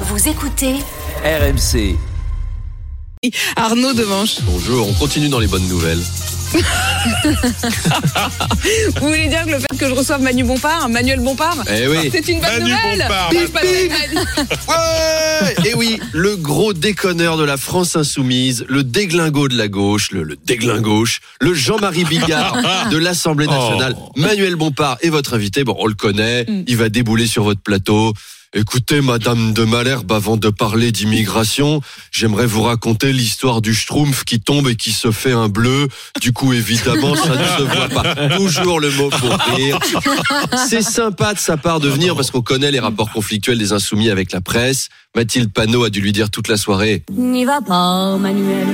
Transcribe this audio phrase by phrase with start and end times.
[0.00, 0.74] Vous écoutez
[1.24, 1.96] RMC.
[3.56, 4.36] Arnaud Demanche.
[4.42, 6.02] Bonjour, on continue dans les bonnes nouvelles.
[9.00, 12.08] Vous voulez dire que le fait que je reçoive Manu Bompard, Manuel Bompard, Eh oui.
[12.12, 13.92] c'est une bonne Manu nouvelle Bompard, Bip, bip.
[14.68, 20.12] Ouais Et oui, le gros déconneur de la France insoumise, le déglingo de la gauche,
[20.12, 25.64] le, le déglingauche, le Jean-Marie Bigard de l'Assemblée nationale, Manuel Bompard est votre invité.
[25.64, 28.12] Bon, on le connaît, il va débouler sur votre plateau.
[28.58, 34.40] Écoutez, Madame de Malherbe, avant de parler d'immigration, j'aimerais vous raconter l'histoire du Schtroumpf qui
[34.40, 35.88] tombe et qui se fait un bleu.
[36.22, 38.28] Du coup, évidemment, ça ne se voit pas.
[38.34, 39.78] Toujours le mot pour rire.
[40.70, 44.08] C'est sympa de sa part de venir parce qu'on connaît les rapports conflictuels des insoumis
[44.08, 44.88] avec la presse.
[45.16, 47.02] Mathilde Panot a dû lui dire toute la soirée.
[47.10, 48.66] N'y va pas, Manuel,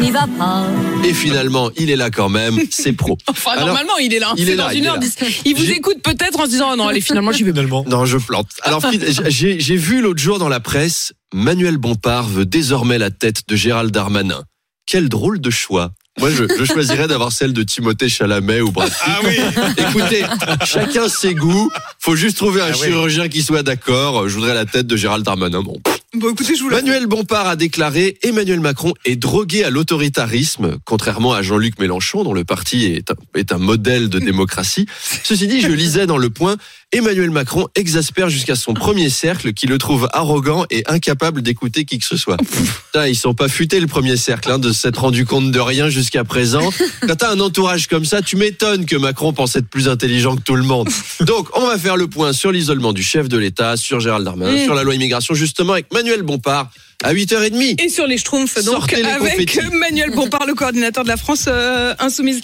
[0.00, 0.64] n'y va pas.
[1.04, 2.58] Et finalement, il est là quand même.
[2.70, 3.16] C'est pro.
[3.28, 4.34] Enfin, Alors, normalement, il est là.
[4.36, 4.94] il est dans là, il une est heure.
[4.94, 5.00] là.
[5.00, 5.14] dix-
[5.44, 7.52] Il vous écoute peut-être en se disant, oh non, allez, finalement, j'y vais.
[7.52, 7.84] Finalement.
[7.88, 8.48] Non, je plante.
[8.62, 8.82] Alors,
[9.28, 13.92] j'ai vu l'autre jour dans la presse, Manuel Bompard veut désormais la tête de Gérald
[13.92, 14.42] Darmanin.
[14.86, 15.92] Quel drôle de choix.
[16.18, 18.98] Moi, je, je choisirais d'avoir celle de Timothée Chalamet ou Brad Pitt.
[19.04, 19.36] Ah oui
[19.76, 20.24] Écoutez,
[20.64, 21.70] chacun ses goûts.
[21.98, 22.86] Faut juste trouver un Ah oui.
[22.88, 24.26] chirurgien qui soit d'accord.
[24.28, 25.60] Je voudrais la tête de Gérald Darmanin.
[25.62, 25.76] Bon.
[26.14, 31.34] Bon, écoutez, je vous Manuel Bompard a déclaré Emmanuel Macron est drogué à l'autoritarisme, contrairement
[31.34, 34.86] à Jean-Luc Mélenchon, dont le parti est un, est un modèle de démocratie.
[35.24, 36.56] Ceci dit, je lisais dans Le Point,
[36.92, 41.98] Emmanuel Macron exaspère jusqu'à son premier cercle qui le trouve arrogant et incapable d'écouter qui
[41.98, 42.36] que ce soit.
[42.86, 45.88] Putain, ils sont pas futés le premier cercle hein, de s'être rendu compte de rien
[45.88, 46.70] jusqu'à présent.
[47.06, 50.42] Quand t'as un entourage comme ça, tu m'étonnes que Macron pense être plus intelligent que
[50.42, 50.88] tout le monde.
[51.20, 54.56] Donc, on va faire le point sur l'isolement du chef de l'État, sur Gérald Darmanin,
[54.62, 54.64] Mm.
[54.64, 56.70] sur la loi immigration, justement avec Manuel Bompard
[57.04, 57.82] à 8h30.
[57.82, 59.58] Et sur les Schtroumpfs, donc, Sortez avec.
[59.72, 62.40] Manuel Bompard, le coordinateur de la France euh, Insoumise.